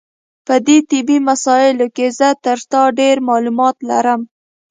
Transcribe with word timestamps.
په 0.47 0.55
دې 0.67 0.77
طبي 0.89 1.17
مسایلو 1.29 1.87
کې 1.95 2.07
زه 2.19 2.29
تر 2.43 2.57
تا 2.71 2.81
ډېر 2.99 3.15
معلومات 3.29 3.75
لرم. 3.89 4.21